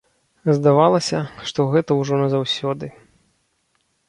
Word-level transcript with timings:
Здавалася, 0.59 1.19
што 1.49 1.67
гэта 1.75 1.91
ўжо 2.01 2.13
назаўсёды. 2.23 2.91